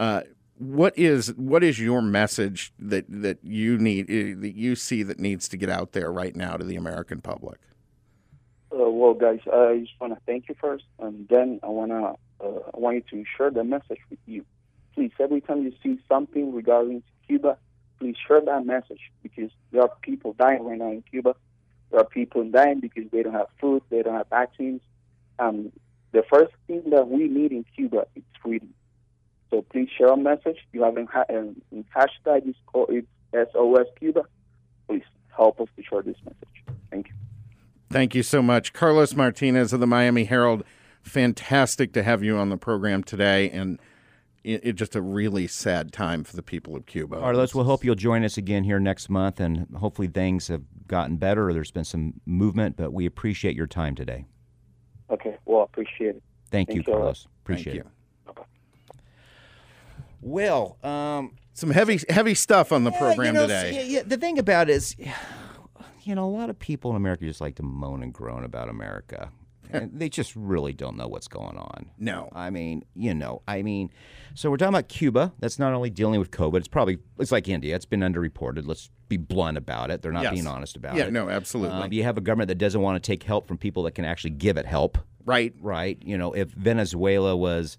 [0.00, 0.22] Uh,
[0.58, 5.18] what is what is your message that that you need eh, that you see that
[5.18, 7.58] needs to get out there right now to the American public?
[8.72, 12.60] Uh, well, guys, I just want to thank you first, and then I wanna uh,
[12.74, 14.44] I want you to share the message with you.
[14.94, 17.58] Please, every time you see something regarding Cuba,
[17.98, 21.34] please share that message because there are people dying right now in Cuba.
[21.90, 24.80] There are people dying because they don't have food, they don't have vaccines.
[25.38, 25.72] Um,
[26.12, 28.74] the first thing that we need in Cuba is freedom.
[29.50, 30.58] So please share a message.
[30.72, 31.62] You have in, a um,
[31.94, 33.06] hashtag is called it's
[33.52, 34.24] SOS Cuba.
[34.88, 35.04] Please
[35.36, 36.76] help us to share this message.
[36.90, 37.25] Thank you.
[37.90, 38.72] Thank you so much.
[38.72, 40.64] Carlos Martinez of the Miami Herald.
[41.02, 43.48] Fantastic to have you on the program today.
[43.50, 43.78] And
[44.42, 47.18] it's it just a really sad time for the people of Cuba.
[47.20, 49.38] Carlos, we'll hope you'll join us again here next month.
[49.40, 52.76] And hopefully things have gotten better or there's been some movement.
[52.76, 54.24] But we appreciate your time today.
[55.10, 55.36] Okay.
[55.44, 56.22] Well, appreciate it.
[56.50, 56.92] Thank, Thank you, you.
[56.98, 57.26] Carlos.
[57.44, 57.86] Appreciate Thank it.
[57.86, 58.44] you.
[60.22, 63.78] Well, um, Some heavy heavy stuff on the Yeah, program you know, today.
[63.78, 64.96] s- yeah, the thing about it is,
[66.06, 68.68] you know, a lot of people in America just like to moan and groan about
[68.68, 69.30] America.
[69.72, 71.90] and they just really don't know what's going on.
[71.98, 72.28] No.
[72.32, 73.90] I mean, you know, I mean,
[74.34, 75.32] so we're talking about Cuba.
[75.40, 76.58] That's not only dealing with COVID.
[76.58, 77.74] It's probably it's like India.
[77.74, 78.64] It's been underreported.
[78.64, 80.02] Let's be blunt about it.
[80.02, 80.34] They're not Yes.
[80.34, 81.06] being honest about Yeah, it.
[81.06, 81.76] Yeah, no, absolutely.
[81.76, 84.04] Um, you have a government that doesn't want to take help from people that can
[84.04, 84.98] actually give it help.
[85.24, 85.52] Right.
[85.60, 85.98] Right.
[86.00, 87.76] You know, if Venezuela was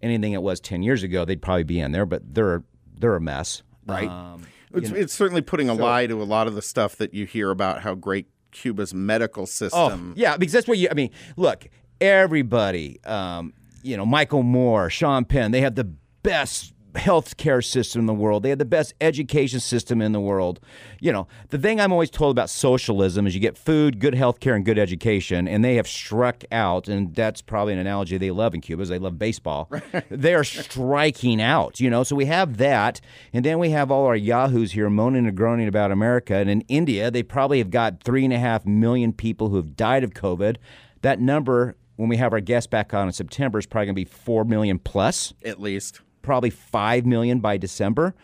[0.00, 2.06] anything it was ten years ago, they'd probably be in there.
[2.06, 2.62] But they're
[2.96, 3.62] they're a mess.
[3.86, 4.08] Right.
[4.08, 4.42] Um,
[4.74, 7.50] It's, it's certainly putting a lie to a lot of the stuff that you hear
[7.50, 9.80] about how great Cuba's medical system.
[9.80, 10.14] Oh, system.
[10.16, 10.88] yeah, because that's what you.
[10.90, 11.68] I mean, look,
[12.00, 13.52] everybody, um,
[13.82, 15.84] you know, Michael Moore, Sean Penn, they have the
[16.22, 18.42] best health care system in the world.
[18.42, 20.60] They have the best education system in the world.
[21.00, 24.40] You know, the thing I'm always told about socialism is you get food, good health
[24.40, 28.30] care, and good education, and they have struck out, and that's probably an analogy they
[28.30, 29.70] love in Cuba, is they love baseball.
[30.10, 32.02] they are striking out, you know.
[32.02, 33.00] So we have that,
[33.32, 36.34] and then we have all our yahoos here moaning and groaning about America.
[36.34, 39.76] And in India, they probably have got three and a half million people who have
[39.76, 40.56] died of COVID.
[41.02, 44.00] That number, when we have our guest back on in September, is probably going to
[44.00, 46.00] be four million plus At least.
[46.22, 48.14] Probably 5 million by December.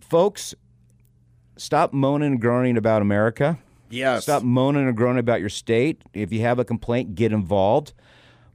[0.00, 0.54] Folks,
[1.56, 3.58] stop moaning and groaning about America.
[3.90, 4.24] Yes.
[4.24, 6.02] Stop moaning and groaning about your state.
[6.14, 7.92] If you have a complaint, get involved.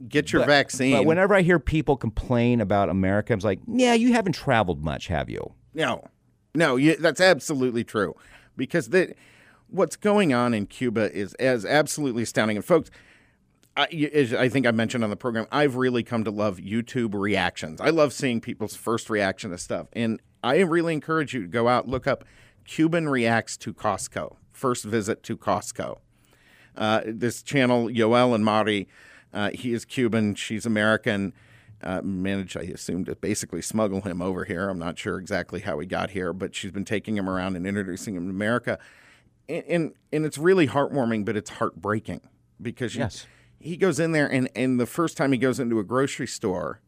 [0.08, 0.98] Get your But- vaccine.
[0.98, 5.08] But whenever I hear people complain about America, I'm like, yeah, you haven't traveled much,
[5.08, 5.54] have you?
[5.74, 6.04] No,
[6.54, 8.16] no, you, that's absolutely true.
[8.56, 9.14] Because the,
[9.70, 12.58] what's going on in Cuba is as absolutely astounding.
[12.58, 12.92] And folks,
[13.76, 17.14] I, as I think I mentioned on the program, I've really come to love YouTube
[17.16, 17.82] reactions.
[17.82, 21.68] I love seeing people's first reaction to stuff, and I really encourage you to go
[21.68, 22.24] out look up
[22.66, 24.36] Cuban reacts to Costco.
[24.52, 26.00] First visit to Costco.
[26.76, 28.88] Uh, this channel, Yoel and Mari,
[29.34, 31.34] uh, he is Cuban, she's American.
[31.82, 34.70] Uh, managed, I assume, to basically smuggle him over here.
[34.70, 37.68] I'm not sure exactly how he got here, but she's been taking him around and
[37.68, 38.80] introducing him to America.
[39.50, 42.22] And, and, and it's really heartwarming, but it's heartbreaking
[42.62, 43.28] because Yes.
[43.64, 46.82] He goes in there, and, and the first time he goes into a grocery store,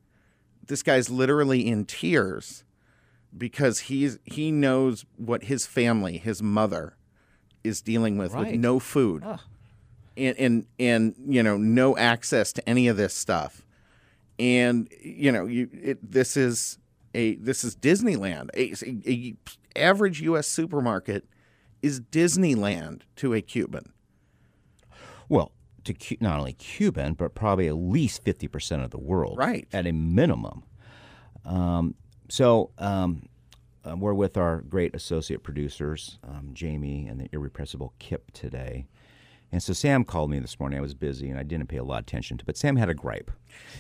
[0.66, 2.64] this guy's literally in tears
[3.38, 6.96] because he's he knows what his family, his mother,
[7.64, 9.24] is dealing with with no food
[10.18, 13.66] and, and and you know no access to any of this stuff.
[14.40, 16.78] And you know you it, this is
[17.14, 18.50] a this is Disneyland.
[18.54, 19.36] A, a, a
[19.80, 21.26] average US supermarket
[21.82, 23.92] is Disneyland to a Cuban.
[25.28, 25.52] Well,
[25.86, 29.38] to not only Cuban, but probably at least 50% of the world.
[29.38, 29.68] Right.
[29.72, 30.64] At a minimum.
[31.46, 31.96] Um,
[32.30, 33.30] so um,
[33.84, 38.88] uh, we're with our great associate producers, um, Jamie and the irrepressible Kip today.
[39.52, 40.80] And so Sam called me this morning.
[40.80, 42.90] I was busy and I didn't pay a lot of attention to, but Sam had
[42.90, 43.32] a gripe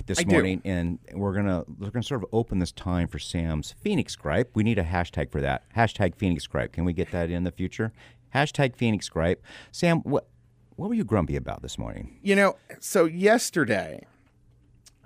[0.06, 0.32] this I do.
[0.32, 4.52] morning, and we're gonna we're gonna sort of open this time for Sam's Phoenix gripe.
[4.54, 5.64] We need a hashtag for that.
[5.76, 6.72] Hashtag Phoenix gripe.
[6.72, 7.92] Can we get that in the future?
[8.34, 9.44] Hashtag Phoenix gripe.
[9.72, 10.30] Sam, what
[10.76, 12.20] what were you grumpy about this morning?
[12.22, 14.06] You know, so yesterday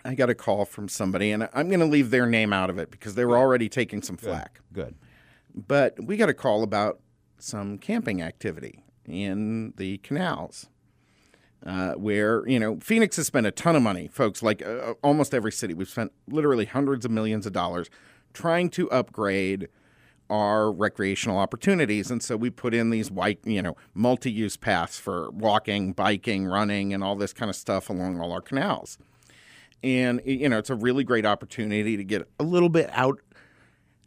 [0.04, 2.78] I got a call from somebody, and I'm going to leave their name out of
[2.78, 4.62] it because they were already taking some flack.
[4.74, 4.96] Good.
[5.54, 7.00] But we got a call about
[7.38, 10.67] some camping activity in the canals.
[11.65, 14.42] Uh, where you know Phoenix has spent a ton of money, folks.
[14.42, 17.90] Like uh, almost every city, we've spent literally hundreds of millions of dollars
[18.32, 19.67] trying to upgrade
[20.30, 25.32] our recreational opportunities, and so we put in these white, you know, multi-use paths for
[25.32, 28.98] walking, biking, running, and all this kind of stuff along all our canals.
[29.84, 33.19] And you know, it's a really great opportunity to get a little bit out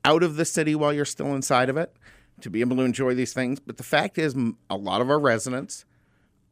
[0.05, 1.95] out of the city while you're still inside of it
[2.41, 3.61] to be able to enjoy these things.
[3.61, 4.35] But the fact is,
[4.69, 5.85] a lot of our residents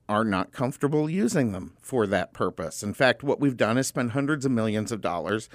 [0.08, 2.82] are not comfortable using them for that purpose.
[2.82, 5.48] In fact, what we've done is spend hundreds of millions of dollars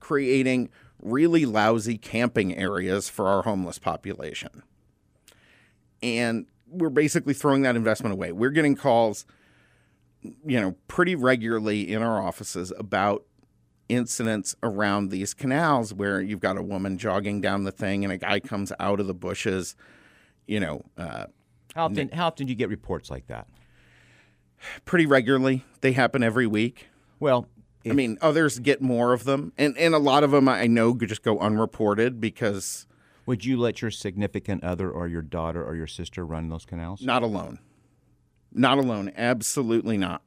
[0.00, 0.68] creating
[1.00, 4.62] really lousy camping areas for our homeless population.
[6.02, 8.32] And we're basically throwing that investment away.
[8.32, 9.26] We're getting calls,
[10.22, 13.24] you know, pretty regularly in our offices about
[13.88, 18.16] incidents around these canals where you've got a woman jogging down the thing and a
[18.16, 19.76] guy comes out of the bushes,
[20.46, 21.26] you know, uh,
[21.74, 23.46] How often, how often do you get reports like that?
[24.84, 25.64] pretty regularly.
[25.80, 26.88] They happen every week.
[27.20, 27.46] Well,
[27.86, 30.94] I mean, others get more of them, and and a lot of them I know
[30.94, 32.86] just go unreported because
[33.26, 37.02] would you let your significant other or your daughter or your sister run those canals?
[37.02, 37.58] not alone,
[38.52, 40.22] not alone, absolutely not.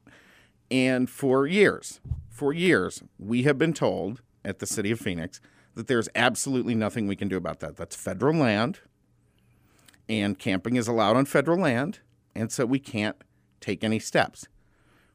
[0.70, 5.40] And for years, for years, we have been told at the city of Phoenix
[5.74, 7.76] that there's absolutely nothing we can do about that.
[7.76, 8.80] That's federal land,
[10.08, 12.00] and camping is allowed on federal land,
[12.34, 13.16] and so we can't
[13.60, 14.46] take any steps.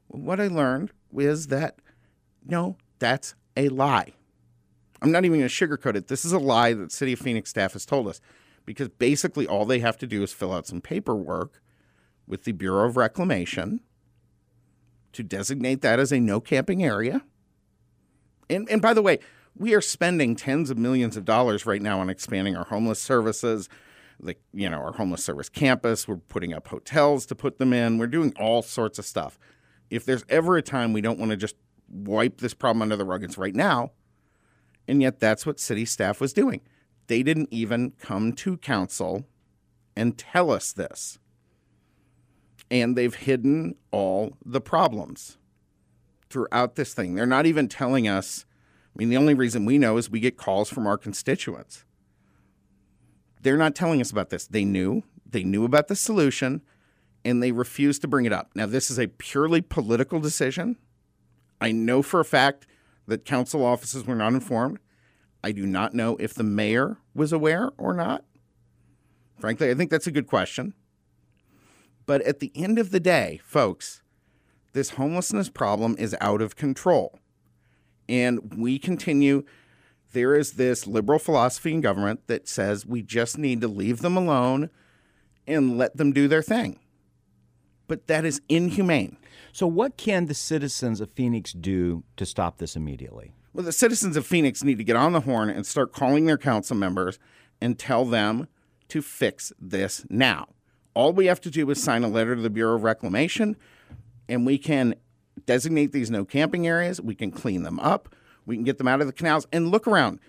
[0.07, 1.79] What I learned is that
[2.45, 4.13] no, that's a lie.
[5.01, 6.07] I'm not even going to sugarcoat it.
[6.07, 8.21] This is a lie that City of Phoenix staff has told us
[8.65, 11.61] because basically all they have to do is fill out some paperwork
[12.25, 13.81] with the Bureau of Reclamation
[15.11, 17.21] to designate that as a no camping area.
[18.49, 19.19] And, and by the way,
[19.55, 23.69] we are spending tens of millions of dollars right now on expanding our homeless services,
[24.19, 26.07] like you know our homeless service campus.
[26.07, 27.97] We're putting up hotels to put them in.
[27.97, 29.37] We're doing all sorts of stuff.
[29.89, 31.55] If there's ever a time we don't want to just
[31.93, 33.91] wipe this problem under the rug, it's right now.
[34.87, 36.61] And yet that's what city staff was doing.
[37.07, 39.25] They didn't even come to council
[39.95, 41.19] and tell us this.
[42.71, 45.37] And they've hidden all the problems
[46.29, 47.15] throughout this thing.
[47.15, 48.45] They're not even telling us.
[48.95, 51.85] I mean, the only reason we know is we get calls from our constituents.
[53.41, 54.47] They're not telling us about this.
[54.47, 55.03] They knew.
[55.25, 56.61] They knew about the solution
[57.25, 58.51] and they refused to bring it up.
[58.55, 60.77] Now, this is a purely political decision.
[61.59, 62.67] I know for a fact
[63.07, 64.79] that council offices were not informed.
[65.43, 68.23] I do not know if the mayor was aware or not.
[69.39, 70.73] Frankly, I think that's a good question.
[72.05, 74.01] But at the end of the day, folks,
[74.73, 77.19] this homelessness problem is out of control.
[78.09, 79.43] And we continue.
[80.11, 84.17] There is this liberal philosophy in government that says we just need to leave them
[84.17, 84.69] alone
[85.47, 86.79] and let them do their thing.
[87.93, 89.17] But that is inhumane.
[89.51, 93.35] So, what can the citizens of Phoenix do to stop this immediately?
[93.53, 96.39] Well, the citizens of Phoenix need to get on the horn and start calling their
[96.39, 97.19] council members
[97.61, 98.47] and tell them
[98.87, 100.47] to fix this now.
[100.95, 103.57] All we have to do is sign a letter to the Bureau of Reclamation,
[104.27, 104.95] and we can
[105.45, 106.99] designate these no camping areas.
[106.99, 108.15] We can clean them up.
[108.47, 110.19] We can get them out of the canals and look around.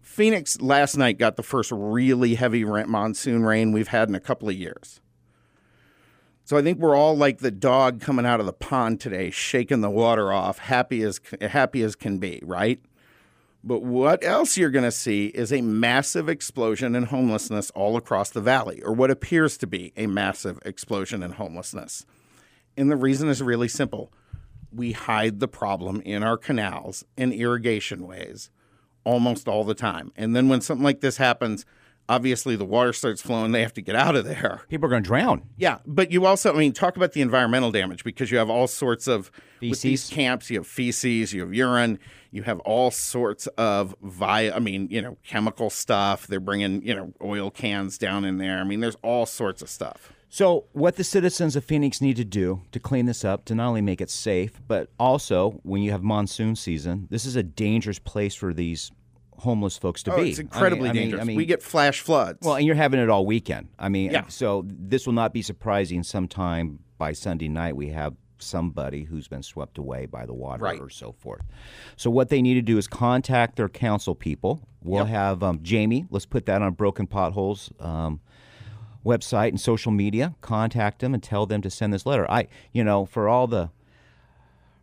[0.00, 4.48] Phoenix last night got the first really heavy monsoon rain we've had in a couple
[4.48, 5.00] of years.
[6.44, 9.80] So I think we're all like the dog coming out of the pond today, shaking
[9.80, 12.80] the water off, happy as happy as can be, right?
[13.64, 18.30] But what else you're going to see is a massive explosion in homelessness all across
[18.30, 22.04] the valley, or what appears to be a massive explosion in homelessness.
[22.76, 24.12] And the reason is really simple.
[24.74, 28.50] We hide the problem in our canals and irrigation ways
[29.04, 30.12] almost all the time.
[30.16, 31.64] And then when something like this happens,
[32.08, 34.62] obviously the water starts flowing, they have to get out of there.
[34.68, 35.42] People are going to drown.
[35.56, 38.66] Yeah, but you also, I mean, talk about the environmental damage because you have all
[38.66, 39.30] sorts of
[39.60, 40.10] with these Feces.
[40.10, 40.50] camps.
[40.50, 41.98] You have feces, you have urine,
[42.30, 44.54] you have all sorts of via.
[44.54, 46.26] I mean, you know, chemical stuff.
[46.26, 48.58] They're bringing you know oil cans down in there.
[48.58, 50.12] I mean, there's all sorts of stuff.
[50.28, 53.68] So, what the citizens of Phoenix need to do to clean this up, to not
[53.68, 57.98] only make it safe, but also when you have monsoon season, this is a dangerous
[57.98, 58.90] place for these
[59.42, 60.30] homeless folks to Oh, be.
[60.30, 61.22] it's incredibly I mean- dangerous.
[61.22, 62.38] I mean, we get flash floods.
[62.42, 63.68] well, and you're having it all weekend.
[63.78, 64.26] I mean, Yeah.
[64.28, 66.02] so this will not be surprising.
[66.02, 70.80] Sometime by Sunday night, we have somebody who's been swept away by the water Right.
[70.80, 71.42] or so forth.
[71.96, 74.60] So what they need to do is contact their council people.
[74.82, 75.08] We'll Yep.
[75.08, 76.06] have um, Jamie.
[76.10, 77.70] Let's put that on Broken Potholes.
[77.78, 78.20] Um,
[79.04, 82.84] website and social media contact them and tell them to send this letter i you
[82.84, 83.68] know for all the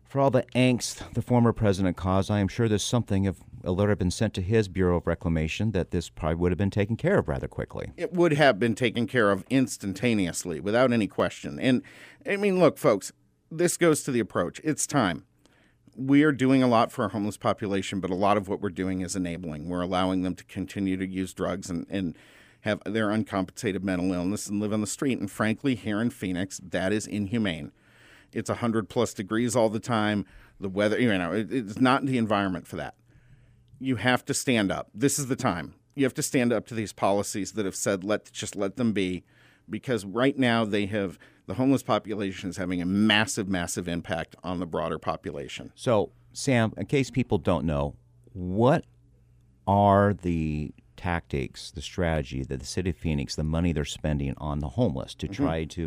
[0.04, 3.72] for all the angst the former president caused i am sure there's something if a
[3.72, 6.70] letter had been sent to his bureau of reclamation that this probably would have been
[6.70, 11.06] taken care of rather quickly it would have been taken care of instantaneously without any
[11.06, 11.58] question.
[11.58, 11.82] And
[12.26, 13.12] I mean, look, folks,
[13.50, 14.60] this goes to the approach.
[14.64, 15.24] It's time.
[15.96, 18.70] We are doing a lot for our homeless population, but a lot of what we're
[18.70, 19.68] doing is enabling.
[19.68, 22.16] We're allowing them to continue to use drugs and, and
[22.62, 25.18] have their uncompensated mental illness and live on the street.
[25.18, 27.72] And frankly, here in Phoenix, that is inhumane.
[28.32, 30.24] It's 100 plus degrees all the time.
[30.60, 32.94] The weather, you know, it, it's not the environment for that
[33.80, 34.88] you have to stand up.
[34.94, 35.74] This is the time.
[35.96, 38.92] You have to stand up to these policies that have said let just let them
[38.92, 39.24] be
[39.68, 44.60] because right now they have the homeless population is having a massive massive impact on
[44.60, 45.72] the broader population.
[45.74, 47.94] so sam in case people don't know
[48.32, 48.84] what
[49.66, 54.58] are the tactics, the strategy that the city of Phoenix, the money they're spending on
[54.60, 55.44] the homeless to Mm-hmm.
[55.44, 55.80] try to,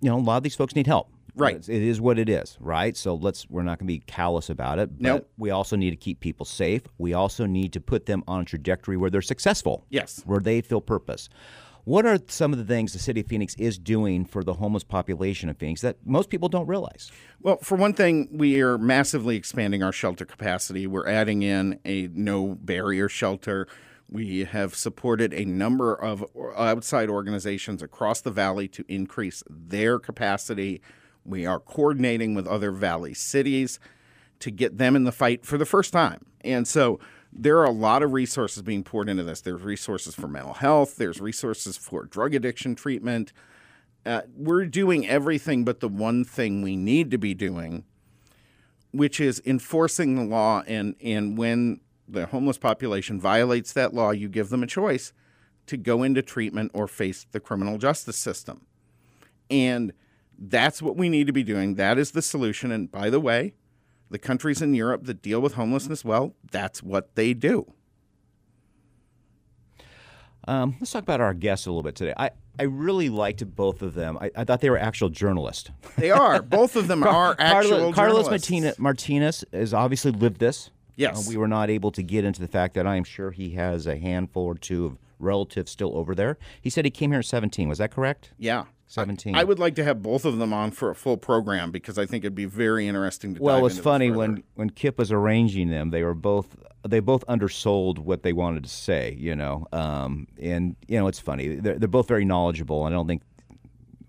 [0.00, 1.08] you know, a lot of these folks need help.
[1.38, 1.54] Right.
[1.56, 2.96] It's- It is what it is, right?
[2.96, 4.90] So let's we're not going to be callous about it.
[4.94, 5.30] But Nope.
[5.38, 6.82] we also need to keep people safe.
[6.98, 9.86] We also need to put them on a trajectory where they're successful.
[9.90, 10.22] Yes.
[10.26, 11.28] Where they feel purpose.
[11.84, 14.84] What are some of the things the city of Phoenix is doing for the homeless
[14.84, 17.10] population of Phoenix that most people don't realize?
[17.40, 20.86] Well, for one thing, we are massively expanding our shelter capacity.
[20.86, 23.68] We're adding in a no barrier shelter.
[24.10, 26.24] We have supported a number of
[26.56, 30.82] outside organizations across the valley to increase their capacity.
[31.28, 33.78] We are coordinating with other valley cities
[34.40, 36.24] to get them in the fight for the first time.
[36.42, 37.00] And so
[37.32, 39.40] there are a lot of resources being poured into this.
[39.40, 43.32] There's resources for mental health, there's resources for drug addiction treatment.
[44.06, 47.84] Uh, we're doing everything but the one thing we need to be doing,
[48.92, 50.62] which is enforcing the law.
[50.66, 55.12] And, and when the homeless population violates that law, you give them a choice
[55.66, 58.64] to go into treatment or face the criminal justice system.
[59.50, 59.92] And
[60.38, 61.74] that's what we need to be doing.
[61.74, 62.70] That is the solution.
[62.70, 63.54] And by the way,
[64.10, 67.72] the countries in Europe that deal with homelessness well, that's what they do.
[70.46, 72.14] Um, let's talk about our guests a little bit today.
[72.16, 74.16] I, I really liked both of them.
[74.18, 75.70] I, I thought they were actual journalists.
[75.96, 76.40] They are.
[76.40, 78.30] Both of them are actual Carlos, Carlos.
[78.30, 80.70] Martina, Martinez has obviously lived this.
[80.96, 81.26] Yes.
[81.26, 83.50] Uh, we were not able to get into the fact that I am sure he
[83.50, 86.38] has a handful or two of relatives still over there.
[86.62, 87.68] He said he came here at 17.
[87.68, 88.32] Was that correct?
[88.38, 88.64] Yeah.
[88.88, 89.34] 17.
[89.36, 92.06] I would like to have both of them on for a full program because I
[92.06, 95.68] think it'd be very interesting to Well, it was funny when when Kip was arranging
[95.70, 95.90] them.
[95.90, 96.56] They were both
[96.88, 99.66] they both undersold what they wanted to say, you know.
[99.72, 101.56] Um, and you know, it's funny.
[101.56, 103.22] They're, they're both very knowledgeable, and I don't think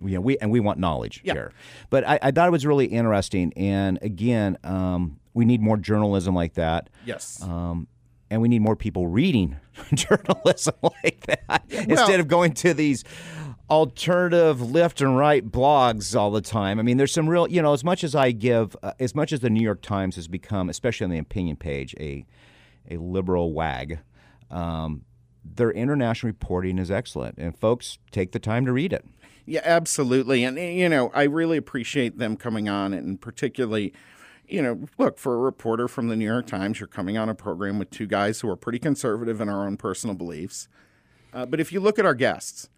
[0.01, 1.33] you know we and we want knowledge Yeah.
[1.33, 1.51] here.
[1.89, 3.51] But I, I thought it was really interesting.
[3.57, 6.89] And again, um, we need more journalism like that.
[7.05, 7.43] Yes.
[7.43, 7.87] Um,
[8.31, 9.57] and we need more people reading
[9.93, 13.03] journalism like that instead of going to these
[13.69, 16.79] alternative left and right blogs all the time.
[16.79, 19.31] I mean, there's some real, you know, as much as I give, uh, as much
[19.31, 22.25] as the New York Times has become, especially on the opinion page, a
[22.89, 23.99] a liberal wag.
[24.49, 25.03] Um,
[25.43, 29.05] their international reporting is excellent, and folks take the time to read it.
[29.45, 30.43] Yeah, absolutely.
[30.43, 33.93] And, eh, you know, I really appreciate them coming on, and particularly,
[34.47, 37.35] you know, look, for a reporter from the New York Times, you're coming on a
[37.35, 40.67] program with two guys who are pretty conservative in our own personal beliefs.
[41.33, 42.69] Uh, but if you look at our guests,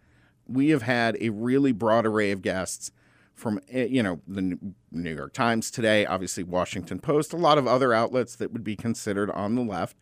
[0.53, 2.91] we have had a really broad array of guests
[3.33, 7.57] from, eh, you know, the New- New York Times today, obviously Washington Post, a lot
[7.57, 9.97] of other outlets that would be considered on the left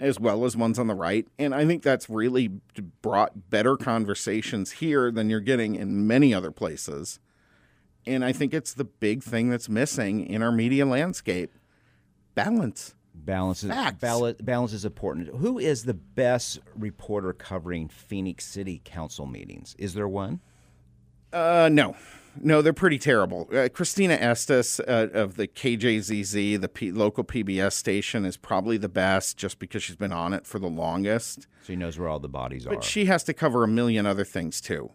[0.00, 1.26] as well as ones on the right.
[1.38, 2.48] And I think that's really
[3.00, 7.20] brought better conversations here than you're getting in many other places.
[8.06, 11.52] And I think it's the big thing that's missing in our media landscape
[12.34, 12.94] balance.
[13.14, 15.28] Balance is, bal- balance is important.
[15.36, 19.74] Who is the best reporter covering Phoenix City Council meetings?
[19.78, 20.40] Is there one?
[21.32, 21.96] Uh, no.
[22.40, 23.48] No, they're pretty terrible.
[23.54, 28.88] Uh, Christina Estes uh, of the KJZZ, the P- local PBS station, is probably the
[28.88, 31.42] best just because she's been on it for the longest.
[31.62, 32.70] So he knows where all the bodies are.
[32.70, 34.90] But she has to cover a million other things too.